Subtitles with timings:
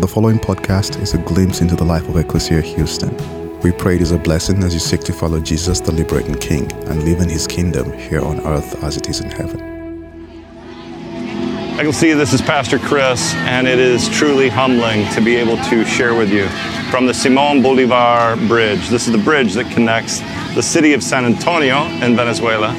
[0.00, 3.14] The following podcast is a glimpse into the life of Ecclesia Houston.
[3.60, 6.72] We pray it is a blessing as you seek to follow Jesus, the liberating King,
[6.88, 9.60] and live in his kingdom here on earth as it is in heaven.
[11.78, 15.58] I can see this is Pastor Chris, and it is truly humbling to be able
[15.58, 16.48] to share with you
[16.90, 18.88] from the Simon Bolivar Bridge.
[18.88, 20.20] This is the bridge that connects
[20.54, 22.70] the city of San Antonio in Venezuela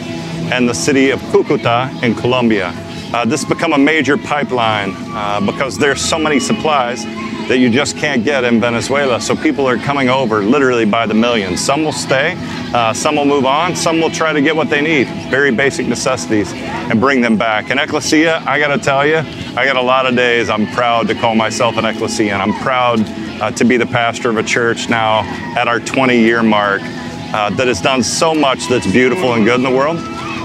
[0.52, 2.74] and the city of Cucuta in Colombia.
[3.14, 7.06] Uh, this has become a major pipeline uh, because there's so many supplies
[7.48, 9.22] that you just can't get in Venezuela.
[9.22, 11.64] So people are coming over literally by the millions.
[11.64, 12.34] Some will stay,
[12.74, 15.86] uh, some will move on, some will try to get what they need, very basic
[15.86, 17.70] necessities, and bring them back.
[17.70, 19.18] And Ecclesia, I got to tell you,
[19.56, 22.60] I got a lot of days I'm proud to call myself an Ecclesia, and I'm
[22.64, 23.00] proud
[23.40, 25.20] uh, to be the pastor of a church now
[25.56, 29.58] at our 20 year mark uh, that has done so much that's beautiful and good
[29.58, 29.98] in the world.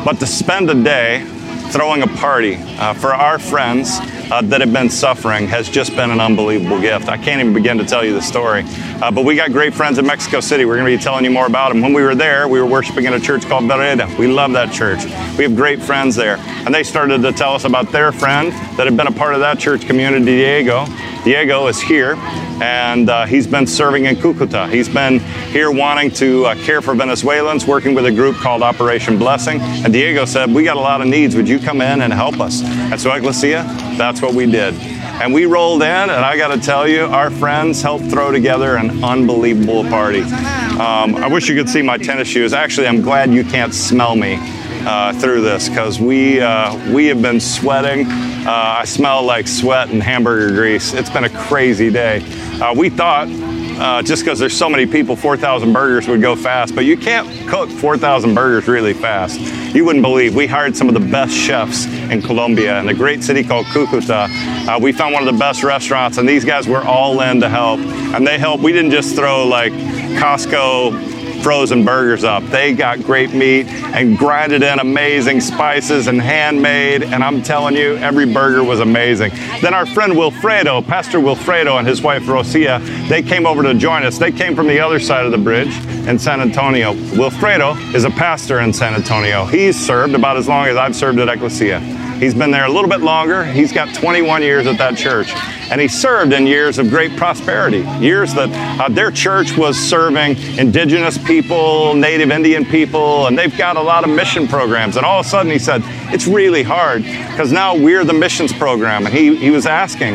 [0.05, 1.25] But to spend a day
[1.71, 3.99] throwing a party uh, for our friends
[4.31, 7.09] uh, that have been suffering has just been an unbelievable gift.
[7.09, 8.65] I can't even begin to tell you the story.
[9.01, 10.65] Uh, but we got great friends in Mexico City.
[10.65, 11.81] We're going to be telling you more about them.
[11.81, 14.19] When we were there, we were worshiping in a church called Vereda.
[14.19, 15.05] We love that church.
[15.37, 16.37] We have great friends there.
[16.39, 19.41] And they started to tell us about their friend that had been a part of
[19.41, 20.85] that church community, Diego.
[21.29, 22.15] Diego is here,
[22.63, 24.67] and uh, he's been serving in Cucuta.
[24.73, 25.19] He's been
[25.53, 29.61] here wanting to uh, care for Venezuelans, working with a group called Operation Blessing.
[29.61, 31.37] And Diego said, We got a lot of needs.
[31.37, 32.63] Would you come in and help us?
[32.65, 33.63] And so, Ecclesia,
[33.99, 34.73] that's what we did.
[35.21, 38.77] And we rolled in, and I got to tell you, our friends helped throw together
[38.77, 40.23] an unbelievable party.
[40.23, 42.55] Um, I wish you could see my tennis shoes.
[42.55, 44.39] Actually, I'm glad you can't smell me.
[44.81, 48.07] Uh, through this because we uh, we have been sweating.
[48.49, 50.95] Uh, I smell like sweat and hamburger grease.
[50.95, 52.23] It's been a crazy day.
[52.63, 56.75] Uh, we thought uh, just because there's so many people, 4,000 burgers would go fast,
[56.75, 59.39] but you can't cook 4,000 burgers really fast.
[59.75, 60.35] You wouldn't believe.
[60.35, 64.31] We hired some of the best chefs in Colombia in a great city called Cucuta.
[64.67, 67.51] Uh, we found one of the best restaurants, and these guys were all in to
[67.51, 67.81] help.
[67.81, 68.65] And they helped.
[68.65, 71.08] We didn't just throw like Costco
[71.43, 72.43] frozen burgers up.
[72.45, 77.03] They got great meat and grinded in amazing spices and handmade.
[77.03, 79.31] And I'm telling you, every burger was amazing.
[79.61, 84.03] Then our friend Wilfredo, Pastor Wilfredo, and his wife Rosia, they came over to join
[84.05, 84.19] us.
[84.19, 85.75] They came from the other side of the bridge
[86.07, 86.95] in San Antonio.
[87.15, 89.45] Wilfredo is a pastor in San Antonio.
[89.47, 91.98] He's served about as long as I've served at Ecclesia.
[92.19, 93.45] He's been there a little bit longer.
[93.45, 95.31] He's got 21 years at that church.
[95.71, 100.37] And he served in years of great prosperity, years that uh, their church was serving
[100.59, 104.97] indigenous people, native Indian people, and they've got a lot of mission programs.
[104.97, 108.53] And all of a sudden he said, it's really hard because now we're the missions
[108.53, 109.07] program.
[109.07, 110.15] And he, he was asking,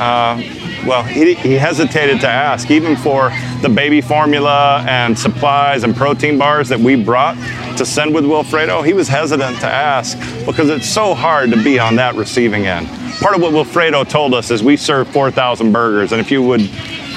[0.00, 0.42] uh,
[0.86, 3.30] well, he, he, hesitated to ask, even for
[3.62, 7.36] the baby formula and supplies and protein bars that we brought
[7.76, 8.84] to send with Wilfredo.
[8.84, 12.88] He was hesitant to ask because it's so hard to be on that receiving end.
[13.20, 16.68] Part of what Wilfredo told us is we serve 4,000 burgers, and if you would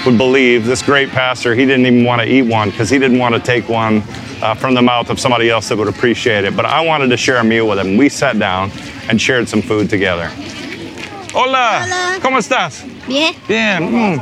[0.05, 3.17] would believe this great pastor, he didn't even want to eat one because he didn't
[3.17, 4.03] want to take one
[4.41, 6.55] uh, from the mouth of somebody else that would appreciate it.
[6.55, 7.97] But I wanted to share a meal with him.
[7.97, 8.71] We sat down
[9.09, 10.29] and shared some food together.
[11.33, 12.19] Hola, Hola.
[12.21, 12.83] ¿cómo estás?
[13.07, 13.83] Bien, Bien.
[13.83, 14.19] mm.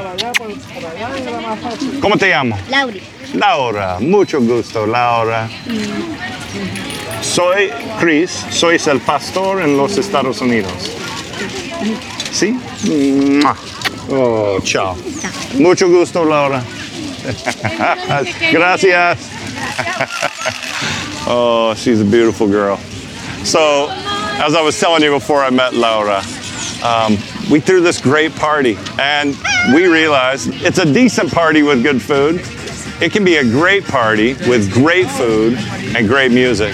[2.02, 2.58] ¿Cómo te llamo?
[2.70, 3.02] Lauri.
[3.34, 5.50] Laura, mucho gusto, Laura.
[7.22, 10.92] Soy Chris, soy el pastor en los Estados Unidos.
[12.32, 12.58] ¿Sí?
[14.10, 14.96] Oh, chao.
[15.56, 16.64] Mucho gusto, Laura.
[18.52, 19.30] Gracias.
[21.28, 22.78] oh, she's a beautiful girl.
[23.44, 26.22] So, as I was telling you before I met Laura,
[26.84, 27.18] um,
[27.50, 29.36] we threw this great party and
[29.74, 32.42] we realized it's a decent party with good food.
[33.02, 35.56] It can be a great party with great food
[35.96, 36.74] and great music.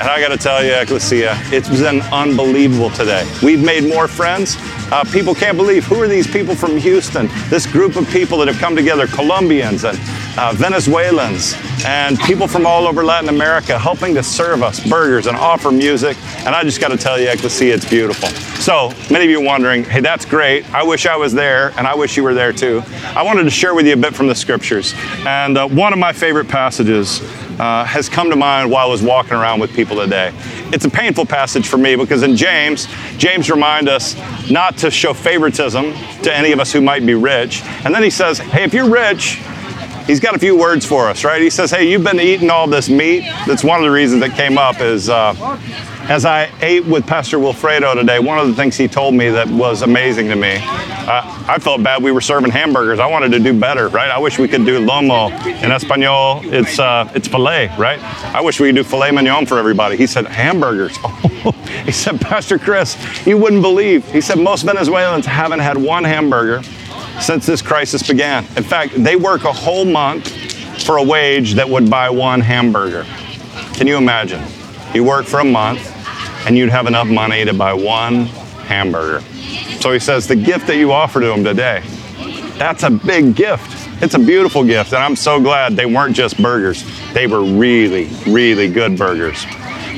[0.00, 3.30] And I got to tell you, Ecclesia, it's been unbelievable today.
[3.42, 4.56] We've made more friends.
[4.90, 7.28] Uh, people can't believe who are these people from Houston?
[7.50, 9.98] This group of people that have come together, Colombians and
[10.38, 15.36] uh, Venezuelans, and people from all over Latin America helping to serve us burgers and
[15.36, 16.16] offer music.
[16.46, 18.28] And I just got to tell you, Ecclesia, it's beautiful.
[18.60, 20.72] So many of you are wondering, hey, that's great.
[20.72, 22.82] I wish I was there, and I wish you were there too.
[23.16, 24.94] I wanted to share with you a bit from the scriptures.
[25.26, 27.20] And uh, one of my favorite passages
[27.58, 30.32] uh, has come to mind while I was walking around with people today.
[30.72, 32.86] It's a painful passage for me because in James,
[33.16, 35.92] James reminds us not to show favoritism
[36.22, 37.62] to any of us who might be rich.
[37.84, 39.40] And then he says, hey, if you're rich,
[40.08, 41.40] he's got a few words for us, right?
[41.40, 43.20] He says, hey, you've been eating all this meat.
[43.46, 45.34] That's one of the reasons that came up is uh,
[46.08, 49.46] as I ate with Pastor Wilfredo today, one of the things he told me that
[49.46, 52.98] was amazing to me, uh, I felt bad we were serving hamburgers.
[52.98, 54.10] I wanted to do better, right?
[54.10, 55.30] I wish we could do lomo.
[55.62, 58.02] In Espanol, it's, uh, it's filet, right?
[58.34, 59.96] I wish we could do filet mignon for everybody.
[59.96, 60.96] He said, hamburgers.
[61.84, 62.96] he said, Pastor Chris,
[63.26, 64.10] you wouldn't believe.
[64.10, 66.62] He said, most Venezuelans haven't had one hamburger
[67.20, 68.44] since this crisis began.
[68.56, 70.28] In fact, they work a whole month
[70.82, 73.04] for a wage that would buy one hamburger.
[73.74, 74.42] Can you imagine?
[74.94, 75.80] You work for a month
[76.46, 78.26] and you'd have enough money to buy one
[78.66, 79.20] hamburger.
[79.80, 81.82] So he says, the gift that you offer to them today,
[82.56, 83.74] that's a big gift.
[84.02, 86.84] It's a beautiful gift, and I'm so glad they weren't just burgers.
[87.12, 89.44] They were really, really good burgers.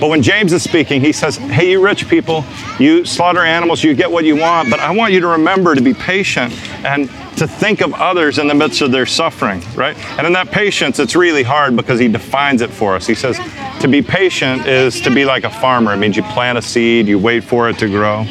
[0.01, 2.43] But when James is speaking, he says, Hey, you rich people,
[2.79, 5.83] you slaughter animals, you get what you want, but I want you to remember to
[5.83, 6.55] be patient
[6.87, 9.97] and to think of others in the midst of their suffering, right?
[10.19, 13.07] And in that patience, it's really hard because he defines it for us.
[13.07, 13.39] He says,
[13.81, 15.93] To be patient is to be like a farmer.
[15.93, 18.27] It means you plant a seed, you wait for it to grow,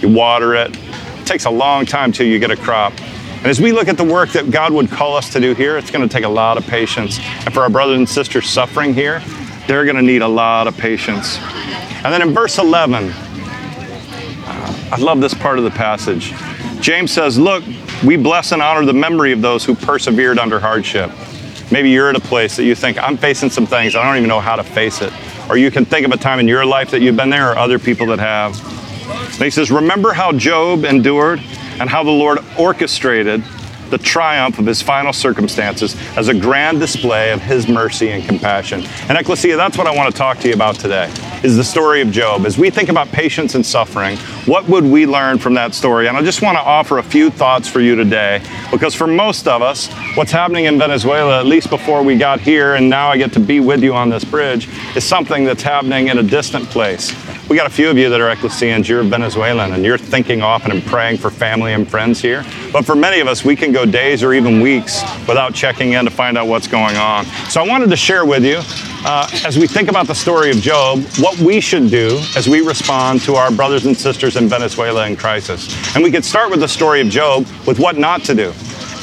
[0.00, 0.74] you water it.
[0.74, 2.94] It takes a long time till you get a crop.
[3.38, 5.76] And as we look at the work that God would call us to do here,
[5.76, 7.18] it's going to take a lot of patience.
[7.18, 9.20] And for our brothers and sisters suffering here,
[9.66, 11.38] they're going to need a lot of patience.
[11.38, 16.32] And then in verse 11, uh, I love this part of the passage.
[16.80, 17.64] James says, Look,
[18.04, 21.10] we bless and honor the memory of those who persevered under hardship.
[21.70, 24.28] Maybe you're at a place that you think, I'm facing some things, I don't even
[24.28, 25.12] know how to face it.
[25.48, 27.56] Or you can think of a time in your life that you've been there or
[27.56, 28.58] other people that have.
[29.34, 31.40] And he says, Remember how Job endured
[31.78, 33.42] and how the Lord orchestrated
[33.92, 38.82] the triumph of his final circumstances as a grand display of his mercy and compassion.
[39.08, 41.12] And Ecclesia, that's what I want to talk to you about today,
[41.44, 42.46] is the story of Job.
[42.46, 44.16] As we think about patience and suffering,
[44.46, 46.08] what would we learn from that story?
[46.08, 49.46] And I just want to offer a few thoughts for you today, because for most
[49.46, 53.18] of us, what's happening in Venezuela, at least before we got here, and now I
[53.18, 56.64] get to be with you on this bridge, is something that's happening in a distant
[56.70, 57.12] place.
[57.50, 60.70] We got a few of you that are Ecclesians, you're Venezuelan, and you're thinking often
[60.70, 62.42] and praying for family and friends here.
[62.72, 66.06] But for many of us, we can go days or even weeks without checking in
[66.06, 67.26] to find out what's going on.
[67.50, 68.62] So I wanted to share with you,
[69.04, 72.62] uh, as we think about the story of Job, what we should do as we
[72.62, 75.68] respond to our brothers and sisters in Venezuela in crisis.
[75.94, 78.54] And we could start with the story of Job with what not to do.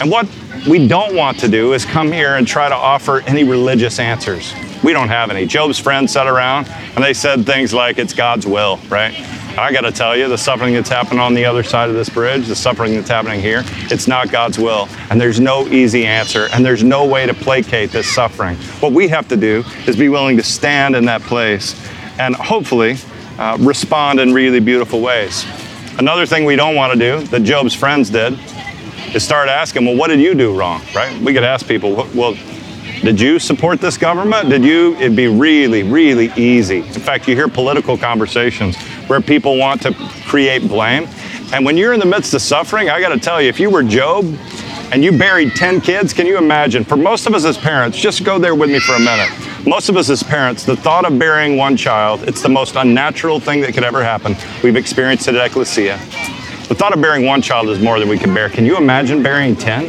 [0.01, 0.27] And what
[0.67, 4.53] we don't want to do is come here and try to offer any religious answers.
[4.83, 5.45] We don't have any.
[5.45, 9.13] Job's friends sat around and they said things like, it's God's will, right?
[9.61, 12.09] I got to tell you, the suffering that's happening on the other side of this
[12.09, 14.87] bridge, the suffering that's happening here, it's not God's will.
[15.09, 18.55] And there's no easy answer, and there's no way to placate this suffering.
[18.79, 21.75] What we have to do is be willing to stand in that place
[22.19, 22.97] and hopefully
[23.37, 25.45] uh, respond in really beautiful ways.
[25.97, 28.39] Another thing we don't want to do, that Job's friends did,
[29.13, 31.19] is start asking, well, what did you do wrong, right?
[31.21, 32.35] We could ask people, well,
[33.01, 34.49] did you support this government?
[34.49, 34.95] Did you?
[34.95, 36.79] It'd be really, really easy.
[36.79, 38.75] In fact, you hear political conversations
[39.09, 39.93] where people want to
[40.27, 41.07] create blame.
[41.51, 43.71] And when you're in the midst of suffering, I got to tell you, if you
[43.71, 44.23] were Job
[44.91, 46.83] and you buried 10 kids, can you imagine?
[46.83, 49.29] For most of us as parents, just go there with me for a minute.
[49.65, 53.39] Most of us as parents, the thought of burying one child, it's the most unnatural
[53.39, 54.35] thing that could ever happen.
[54.63, 55.97] We've experienced it at Ecclesia.
[56.67, 58.49] The thought of burying one child is more than we can bear.
[58.49, 59.85] Can you imagine burying 10?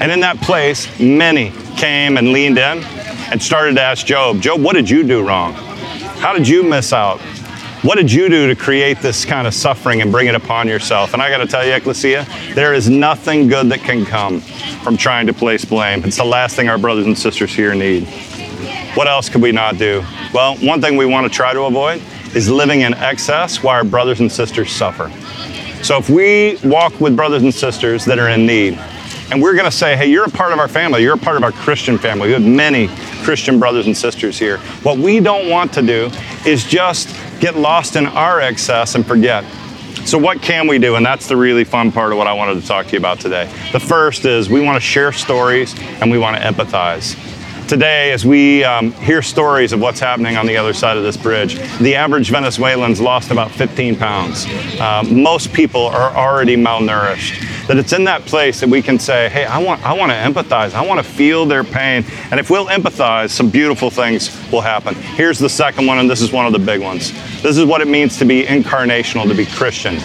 [0.00, 2.84] And in that place, many came and leaned in
[3.30, 5.54] and started to ask Job, Job, what did you do wrong?
[5.54, 7.20] How did you miss out?
[7.84, 11.12] What did you do to create this kind of suffering and bring it upon yourself?
[11.12, 14.96] And I got to tell you, Ecclesia, there is nothing good that can come from
[14.96, 16.02] trying to place blame.
[16.02, 18.08] It's the last thing our brothers and sisters here need.
[18.94, 20.02] What else could we not do?
[20.32, 22.00] Well, one thing we want to try to avoid
[22.34, 25.10] is living in excess while our brothers and sisters suffer.
[25.84, 28.78] So if we walk with brothers and sisters that are in need,
[29.30, 31.02] and we're going to say, hey, you're a part of our family.
[31.02, 32.28] You're a part of our Christian family.
[32.28, 32.88] We have many
[33.24, 34.56] Christian brothers and sisters here.
[34.84, 36.10] What we don't want to do
[36.46, 39.44] is just get lost in our excess and forget.
[40.06, 40.96] So, what can we do?
[40.96, 43.20] And that's the really fun part of what I wanted to talk to you about
[43.20, 43.50] today.
[43.72, 47.16] The first is we want to share stories and we want to empathize.
[47.68, 51.16] Today, as we um, hear stories of what's happening on the other side of this
[51.16, 54.44] bridge, the average Venezuelan's lost about 15 pounds.
[54.78, 59.30] Uh, most people are already malnourished that it's in that place that we can say,
[59.30, 60.74] hey, I want, I want to empathize.
[60.74, 62.04] I want to feel their pain.
[62.30, 64.94] And if we'll empathize, some beautiful things will happen.
[64.94, 67.12] Here's the second one, and this is one of the big ones.
[67.40, 69.98] This is what it means to be incarnational, to be Christian.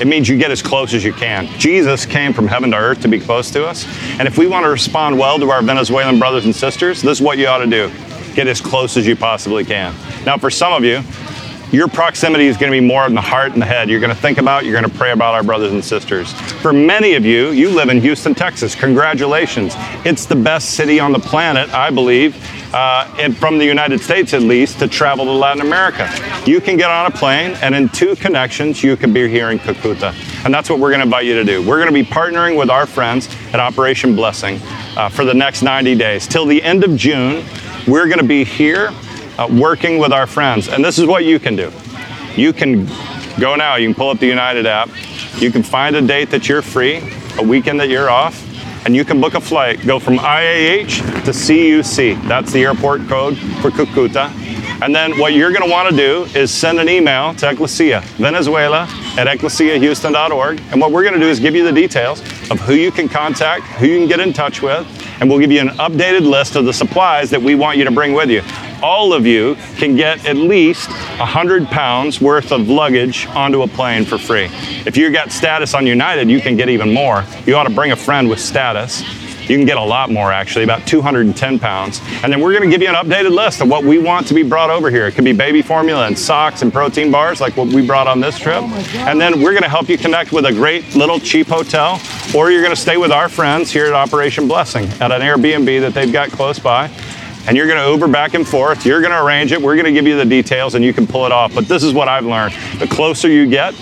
[0.00, 1.46] It means you get as close as you can.
[1.58, 3.86] Jesus came from heaven to earth to be close to us.
[4.18, 7.22] And if we want to respond well to our Venezuelan brothers and sisters, this is
[7.22, 7.90] what you ought to do
[8.34, 9.94] get as close as you possibly can.
[10.26, 11.00] Now, for some of you,
[11.72, 13.90] your proximity is going to be more in the heart and the head.
[13.90, 16.32] You're going to think about, you're going to pray about our brothers and sisters.
[16.62, 18.74] For many of you, you live in Houston, Texas.
[18.74, 19.74] Congratulations.
[20.04, 22.36] It's the best city on the planet, I believe,
[22.72, 26.08] uh, and from the United States at least, to travel to Latin America.
[26.46, 29.58] You can get on a plane, and in two connections, you can be here in
[29.58, 30.14] Cucuta.
[30.44, 31.66] And that's what we're going to invite you to do.
[31.66, 34.60] We're going to be partnering with our friends at Operation Blessing
[34.96, 36.28] uh, for the next 90 days.
[36.28, 37.44] Till the end of June,
[37.88, 38.92] we're going to be here
[39.38, 40.68] uh, working with our friends.
[40.68, 41.72] And this is what you can do.
[42.36, 42.86] You can
[43.38, 44.90] go now, you can pull up the United app,
[45.38, 47.02] you can find a date that you're free,
[47.38, 48.42] a weekend that you're off,
[48.86, 52.28] and you can book a flight, go from IAH to CUC.
[52.28, 54.30] That's the airport code for Cucuta.
[54.82, 58.02] And then what you're going to want to do is send an email to Ecclesia,
[58.18, 58.82] Venezuela
[59.18, 60.60] at ecclesiahouston.org.
[60.70, 63.08] And what we're going to do is give you the details of who you can
[63.08, 64.86] contact, who you can get in touch with,
[65.20, 67.90] and we'll give you an updated list of the supplies that we want you to
[67.90, 68.42] bring with you.
[68.82, 74.04] All of you can get at least 100 pounds worth of luggage onto a plane
[74.04, 74.48] for free.
[74.86, 77.24] If you got status on United, you can get even more.
[77.46, 79.02] You ought to bring a friend with status.
[79.48, 82.00] You can get a lot more actually, about 210 pounds.
[82.22, 84.34] And then we're going to give you an updated list of what we want to
[84.34, 85.06] be brought over here.
[85.06, 88.20] It could be baby formula and socks and protein bars like what we brought on
[88.20, 88.62] this trip.
[88.94, 92.00] And then we're going to help you connect with a great little cheap hotel,
[92.34, 95.80] or you're going to stay with our friends here at Operation Blessing at an Airbnb
[95.80, 96.90] that they've got close by
[97.46, 98.84] and you're going to Uber back and forth.
[98.84, 99.62] You're going to arrange it.
[99.62, 101.54] We're going to give you the details and you can pull it off.
[101.54, 103.74] But this is what I've learned the closer you get,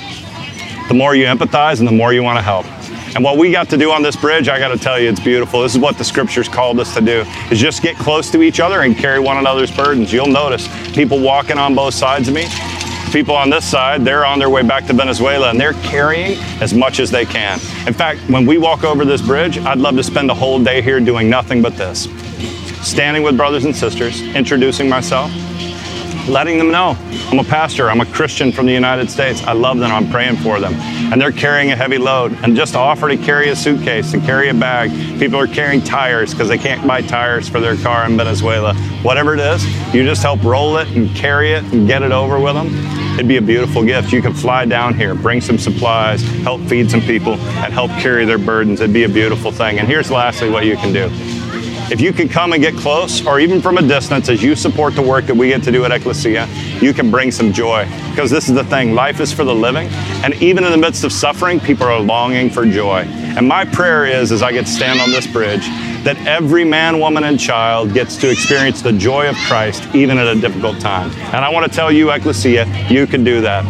[0.88, 2.66] the more you empathize and the more you want to help.
[3.14, 5.20] And what we got to do on this bridge, I got to tell you, it's
[5.20, 5.62] beautiful.
[5.62, 8.58] This is what the scriptures called us to do, is just get close to each
[8.58, 10.12] other and carry one another's burdens.
[10.12, 12.46] You'll notice people walking on both sides of me.
[13.12, 16.74] People on this side, they're on their way back to Venezuela and they're carrying as
[16.74, 17.60] much as they can.
[17.86, 20.82] In fact, when we walk over this bridge, I'd love to spend a whole day
[20.82, 22.08] here doing nothing but this
[22.84, 25.30] standing with brothers and sisters, introducing myself,
[26.28, 26.96] letting them know
[27.30, 29.42] I'm a pastor, I'm a Christian from the United States.
[29.42, 30.74] I love them, I'm praying for them.
[31.12, 32.36] And they're carrying a heavy load.
[32.42, 35.82] And just to offer to carry a suitcase, to carry a bag, people are carrying
[35.82, 38.74] tires because they can't buy tires for their car in Venezuela.
[39.02, 39.64] Whatever it is,
[39.94, 42.68] you just help roll it and carry it and get it over with them.
[43.14, 44.12] It'd be a beautiful gift.
[44.12, 48.24] You can fly down here, bring some supplies, help feed some people, and help carry
[48.24, 48.80] their burdens.
[48.80, 49.78] It'd be a beautiful thing.
[49.78, 51.08] And here's lastly what you can do.
[51.90, 54.94] If you can come and get close, or even from a distance, as you support
[54.94, 56.48] the work that we get to do at Ecclesia,
[56.80, 57.84] you can bring some joy.
[58.08, 59.88] Because this is the thing life is for the living.
[60.24, 63.02] And even in the midst of suffering, people are longing for joy.
[63.36, 65.66] And my prayer is, as I get to stand on this bridge,
[66.04, 70.26] that every man, woman, and child gets to experience the joy of Christ even at
[70.26, 71.10] a difficult time.
[71.34, 73.64] And I want to tell you, Ecclesia, you can do that.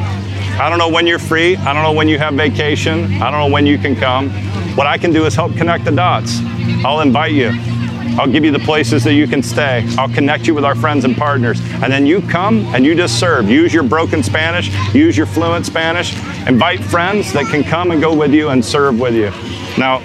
[0.61, 1.57] I don't know when you're free.
[1.57, 3.21] I don't know when you have vacation.
[3.21, 4.31] I don't know when you can come.
[4.77, 6.39] What I can do is help connect the dots.
[6.85, 7.74] I'll invite you.
[8.17, 9.85] I'll give you the places that you can stay.
[9.99, 11.61] I'll connect you with our friends and partners.
[11.83, 13.51] And then you come and you just serve.
[13.51, 16.15] Use your broken Spanish, use your fluent Spanish.
[16.47, 19.31] Invite friends that can come and go with you and serve with you.
[19.77, 19.99] Now,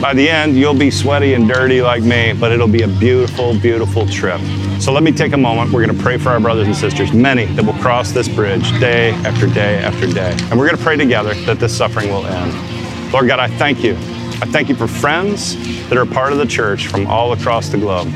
[0.00, 3.58] by the end, you'll be sweaty and dirty like me, but it'll be a beautiful,
[3.58, 4.40] beautiful trip.
[4.80, 5.72] So let me take a moment.
[5.72, 8.70] We're going to pray for our brothers and sisters, many that will cross this bridge
[8.78, 10.34] day after day after day.
[10.50, 13.12] And we're going to pray together that this suffering will end.
[13.12, 13.98] Lord God, I thank you
[14.42, 15.54] I thank you for friends
[15.90, 18.08] that are part of the church from all across the globe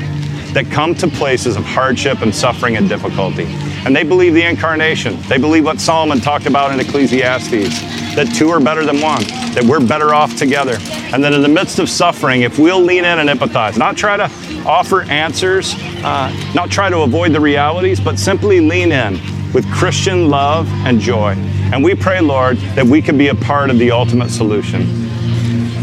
[0.53, 3.45] that come to places of hardship and suffering and difficulty.
[3.85, 5.21] And they believe the incarnation.
[5.27, 7.79] They believe what Solomon talked about in Ecclesiastes
[8.15, 9.21] that two are better than one,
[9.53, 10.77] that we're better off together.
[11.13, 14.17] And that in the midst of suffering, if we'll lean in and empathize, not try
[14.17, 14.23] to
[14.65, 19.19] offer answers, uh, not try to avoid the realities, but simply lean in
[19.53, 21.33] with Christian love and joy.
[21.71, 25.04] And we pray, Lord, that we can be a part of the ultimate solution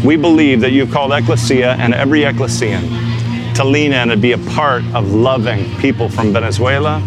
[0.03, 2.83] we believe that you've called Ecclesia and every Ecclesian
[3.55, 7.01] to lean in and be a part of loving people from Venezuela,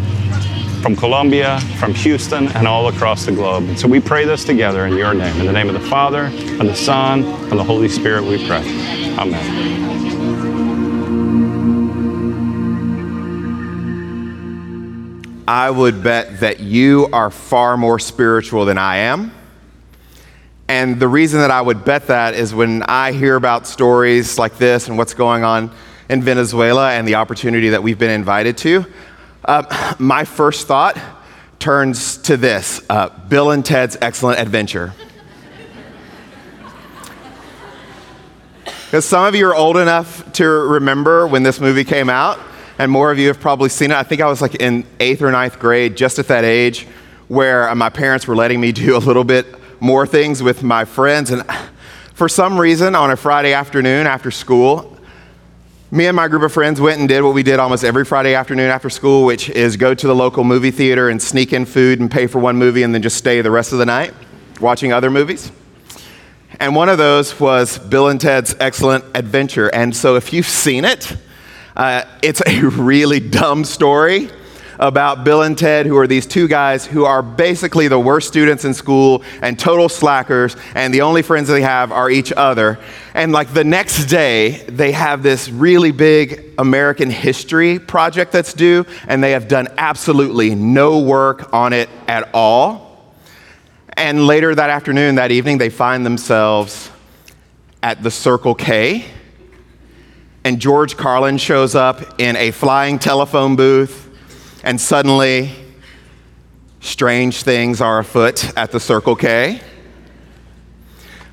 [0.81, 3.65] from Colombia, from Houston, and all across the globe.
[3.65, 5.39] And so we pray this together in your name.
[5.41, 8.63] In the name of the Father, and the Son, and the Holy Spirit, we pray.
[9.19, 9.85] Amen.
[15.49, 19.33] I would bet that you are far more spiritual than I am.
[20.69, 24.59] And the reason that I would bet that is when I hear about stories like
[24.59, 25.71] this and what's going on
[26.09, 28.85] in Venezuela and the opportunity that we've been invited to,
[29.45, 30.99] uh, my first thought
[31.61, 34.93] turns to this uh, Bill and Ted's Excellent Adventure.
[38.87, 42.39] Because some of you are old enough to remember when this movie came out,
[42.79, 43.97] and more of you have probably seen it.
[43.97, 46.87] I think I was like in eighth or ninth grade, just at that age,
[47.29, 49.47] where my parents were letting me do a little bit
[49.81, 51.31] more things with my friends.
[51.31, 51.45] And
[52.15, 54.97] for some reason, on a Friday afternoon after school,
[55.91, 58.35] me and my group of friends went and did what we did almost every Friday
[58.35, 62.01] afternoon after school, which is go to the local movie theater and sneak in food
[62.01, 64.13] and pay for one movie and then just stay the rest of the night
[64.61, 65.53] watching other movies.
[66.59, 69.69] And one of those was Bill and Ted's Excellent Adventure.
[69.69, 71.17] And so if you've seen it,
[71.77, 74.31] uh, it's a really dumb story
[74.79, 78.65] about Bill and Ted, who are these two guys who are basically the worst students
[78.65, 82.79] in school and total slackers, and the only friends they have are each other.
[83.15, 88.85] And like the next day, they have this really big American history project that's due,
[89.09, 93.15] and they have done absolutely no work on it at all.
[93.95, 96.91] And later that afternoon, that evening, they find themselves
[97.83, 99.07] at the Circle K,
[100.45, 104.06] and George Carlin shows up in a flying telephone booth,
[104.67, 105.53] and suddenly
[106.81, 109.61] strange things are afoot at the Circle K.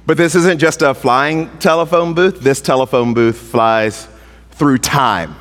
[0.05, 4.07] But this isn't just a flying telephone booth, this telephone booth flies
[4.51, 5.35] through time.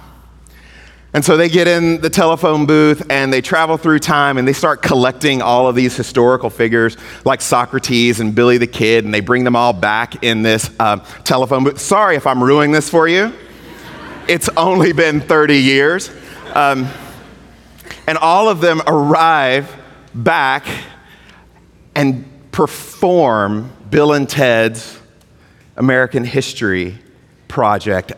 [1.12, 4.54] And so they get in the telephone booth and they travel through time and they
[4.54, 6.96] start collecting all of these historical figures
[7.26, 10.96] like Socrates and Billy the Kid and they bring them all back in this uh,
[11.25, 11.78] telephone booth.
[11.78, 13.34] Sorry if I'm ruining this for you.
[14.28, 16.11] It's only been 30 years.
[16.54, 16.88] Um,
[18.06, 19.75] and all of them arrive
[20.14, 20.66] back
[21.94, 24.99] and perform Bill and Ted's
[25.76, 26.99] American History
[27.49, 28.12] Project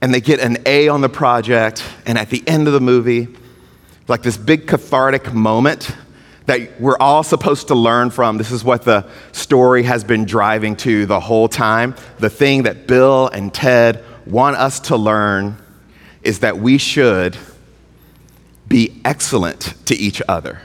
[0.00, 3.28] and they get an A on the project, and at the end of the movie,
[4.06, 5.90] like this big cathartic moment
[6.46, 8.38] that we're all supposed to learn from.
[8.38, 11.94] This is what the story has been driving to the whole time.
[12.20, 15.58] The thing that Bill and Ted want us to learn
[16.22, 17.36] is that we should
[18.68, 20.60] be excellent to each other.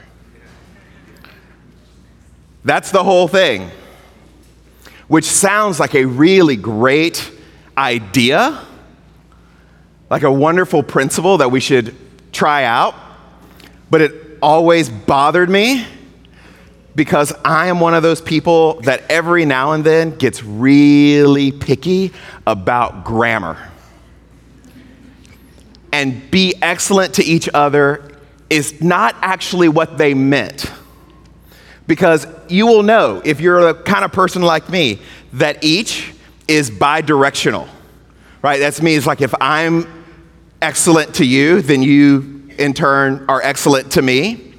[2.66, 3.70] That's the whole thing,
[5.08, 7.32] which sounds like a really great
[7.78, 8.66] idea
[10.14, 11.96] like a wonderful principle that we should
[12.32, 12.94] try out,
[13.90, 15.88] but it always bothered me
[16.96, 22.14] because I am one of those people that every now and then gets really picky
[22.46, 23.58] about grammar.
[25.94, 28.18] And be excellent to each other
[28.50, 30.70] is not actually what they meant.
[31.86, 35.00] Because you will know, if you're a kind of person like me,
[35.34, 36.12] that each
[36.48, 37.68] is bi directional,
[38.42, 38.60] right?
[38.60, 39.88] That means like if I'm
[40.62, 44.54] excellent to you, then you in turn are excellent to me.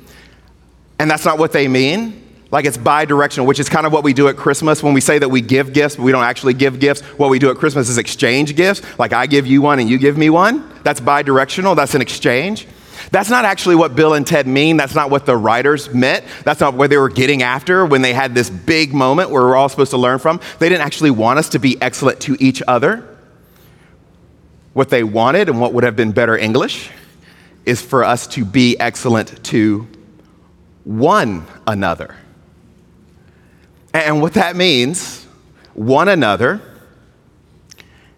[1.00, 2.23] And that's not what they mean.
[2.50, 4.82] Like it's bi directional, which is kind of what we do at Christmas.
[4.82, 7.00] When we say that we give gifts, but we don't actually give gifts.
[7.18, 8.82] What we do at Christmas is exchange gifts.
[8.98, 10.70] Like I give you one and you give me one.
[10.84, 12.66] That's bi directional, that's an exchange.
[13.10, 14.76] That's not actually what Bill and Ted mean.
[14.76, 16.24] That's not what the writers meant.
[16.44, 19.56] That's not what they were getting after when they had this big moment where we're
[19.56, 20.40] all supposed to learn from.
[20.58, 23.06] They didn't actually want us to be excellent to each other.
[24.72, 26.90] What they wanted and what would have been better English
[27.64, 29.86] is for us to be excellent to
[30.84, 32.16] one another.
[33.94, 35.24] And what that means,
[35.72, 36.60] one another,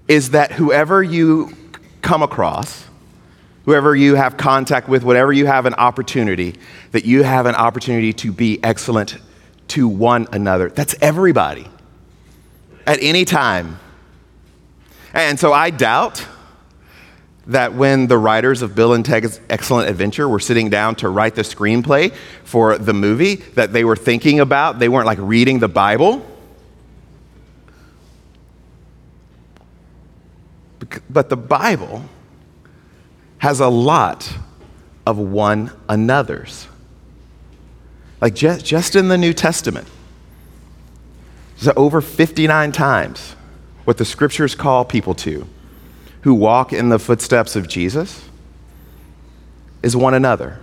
[0.08, 1.54] is that whoever you
[2.00, 2.86] come across,
[3.66, 6.54] whoever you have contact with, whatever you have an opportunity,
[6.92, 9.18] that you have an opportunity to be excellent
[9.68, 10.70] to one another.
[10.70, 11.68] That's everybody
[12.86, 13.78] at any time.
[15.12, 16.26] And so I doubt
[17.48, 21.36] that when the writers of Bill and Ted's Excellent Adventure were sitting down to write
[21.36, 25.68] the screenplay for the movie, that they were thinking about, they weren't like reading the
[25.68, 26.26] Bible.
[31.08, 32.04] But the Bible
[33.38, 34.32] has a lot
[35.06, 36.66] of one another's.
[38.20, 39.86] Like just, just in the New Testament,
[41.58, 43.36] there's over 59 times
[43.84, 45.46] what the scriptures call people to
[46.26, 48.28] who walk in the footsteps of Jesus
[49.80, 50.58] is one another.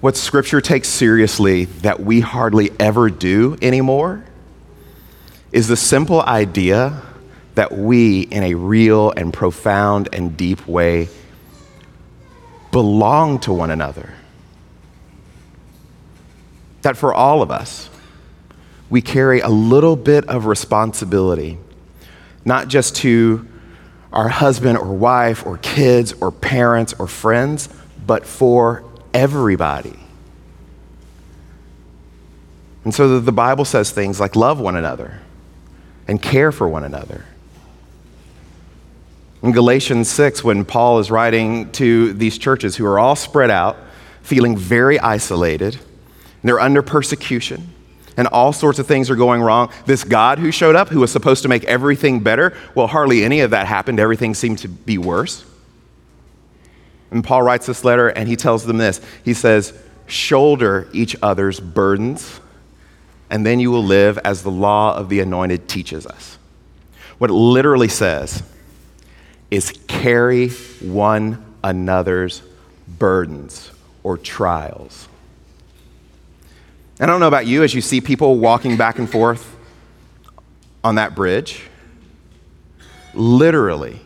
[0.00, 4.24] What Scripture takes seriously that we hardly ever do anymore
[5.52, 7.02] is the simple idea
[7.54, 11.10] that we, in a real and profound and deep way,
[12.72, 14.14] belong to one another.
[16.80, 17.90] That for all of us,
[18.88, 21.58] we carry a little bit of responsibility
[22.44, 23.46] not just to
[24.12, 27.68] our husband or wife or kids or parents or friends,
[28.06, 29.98] but for everybody.
[32.84, 35.20] And so the Bible says things like love one another
[36.06, 37.24] and care for one another.
[39.42, 43.76] In Galatians 6, when Paul is writing to these churches who are all spread out,
[44.22, 45.82] feeling very isolated, and
[46.42, 47.73] they're under persecution,
[48.16, 49.70] and all sorts of things are going wrong.
[49.86, 53.40] This God who showed up, who was supposed to make everything better, well, hardly any
[53.40, 53.98] of that happened.
[53.98, 55.44] Everything seemed to be worse.
[57.10, 61.60] And Paul writes this letter and he tells them this He says, Shoulder each other's
[61.60, 62.40] burdens,
[63.30, 66.38] and then you will live as the law of the anointed teaches us.
[67.18, 68.42] What it literally says
[69.50, 72.42] is carry one another's
[72.86, 73.70] burdens
[74.02, 75.08] or trials.
[77.04, 79.54] I don't know about you as you see people walking back and forth
[80.82, 81.60] on that bridge,
[83.12, 84.00] literally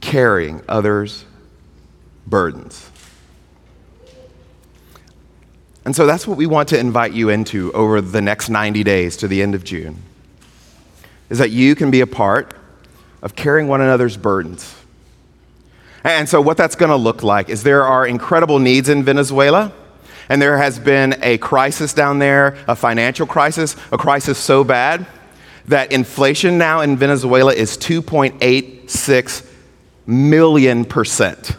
[0.00, 1.24] carrying others'
[2.24, 2.88] burdens.
[5.84, 9.16] And so that's what we want to invite you into over the next 90 days
[9.16, 10.00] to the end of June.
[11.30, 12.54] Is that you can be a part
[13.22, 14.72] of carrying one another's burdens.
[16.04, 19.72] And so what that's going to look like is there are incredible needs in Venezuela.
[20.28, 25.06] And there has been a crisis down there, a financial crisis, a crisis so bad
[25.66, 29.46] that inflation now in Venezuela is 2.86
[30.06, 31.56] million percent.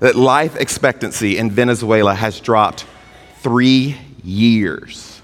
[0.00, 2.86] That life expectancy in Venezuela has dropped
[3.40, 5.20] three years.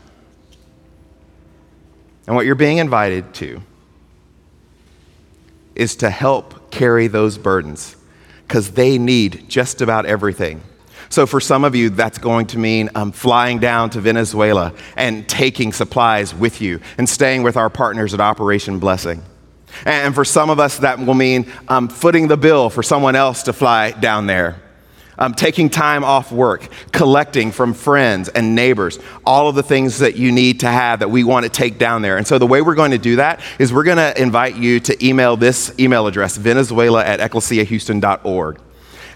[2.26, 3.62] And what you're being invited to
[5.74, 7.96] is to help carry those burdens
[8.46, 10.60] because they need just about everything.
[11.10, 15.26] So, for some of you, that's going to mean um, flying down to Venezuela and
[15.28, 19.22] taking supplies with you and staying with our partners at Operation Blessing.
[19.84, 23.44] And for some of us, that will mean um, footing the bill for someone else
[23.44, 24.60] to fly down there.
[25.20, 30.14] Um, taking time off work, collecting from friends and neighbors, all of the things that
[30.14, 32.18] you need to have that we want to take down there.
[32.18, 34.78] And so, the way we're going to do that is we're going to invite you
[34.78, 38.60] to email this email address, venezuela at ecclesiahouston.org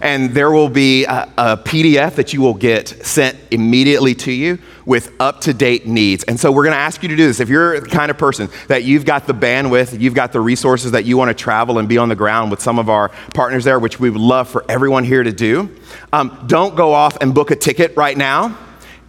[0.03, 4.59] and there will be a, a, PDF that you will get sent immediately to you
[4.85, 6.25] with up to date needs.
[6.25, 7.39] And so we're going to ask you to do this.
[7.39, 10.91] If you're the kind of person that you've got the bandwidth, you've got the resources
[10.91, 13.63] that you want to travel and be on the ground with some of our partners
[13.63, 15.73] there, which we would love for everyone here to do,
[16.11, 18.57] um, don't go off and book a ticket right now.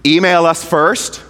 [0.06, 1.24] Email us first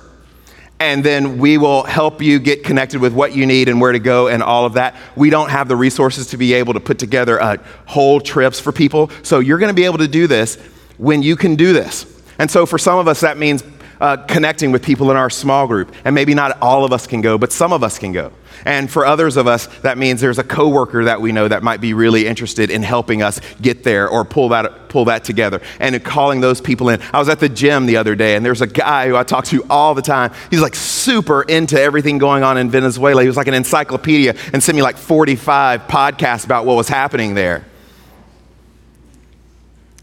[0.85, 3.99] and then we will help you get connected with what you need and where to
[3.99, 4.95] go and all of that.
[5.17, 8.71] We don't have the resources to be able to put together uh, whole trips for
[8.71, 9.11] people.
[9.23, 10.57] So you're going to be able to do this
[10.99, 12.05] when you can do this.
[12.39, 13.63] And so for some of us, that means
[14.01, 15.95] uh, connecting with people in our small group.
[16.05, 18.33] And maybe not all of us can go, but some of us can go.
[18.65, 21.81] And for others of us, that means there's a coworker that we know that might
[21.81, 25.61] be really interested in helping us get there or pull that, pull that together.
[25.81, 27.01] And calling those people in.
[27.13, 29.45] I was at the gym the other day, and there's a guy who I talk
[29.47, 30.33] to all the time.
[30.51, 33.23] He's like super into everything going on in Venezuela.
[33.23, 37.35] He was like an encyclopedia and sent me like 45 podcasts about what was happening
[37.35, 37.65] there.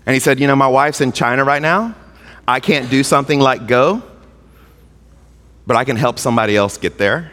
[0.06, 1.96] And he said, You know, my wife's in China right now.
[2.52, 4.04] I can't do something like go,
[5.66, 7.32] but I can help somebody else get there.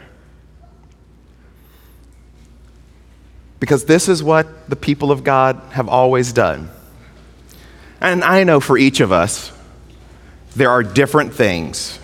[3.59, 6.69] Because this is what the people of God have always done.
[7.99, 9.51] And I know for each of us,
[10.55, 11.99] there are different things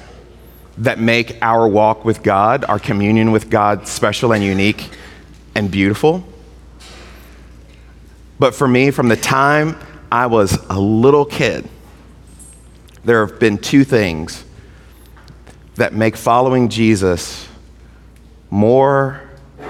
[0.80, 4.90] that make our walk with God, our communion with God, special and unique
[5.56, 6.22] and beautiful.
[8.40, 9.80] But for me, from the time
[10.12, 11.70] I was a little kid,
[13.06, 14.44] there have been two things
[15.76, 17.48] that make following Jesus
[18.50, 19.22] more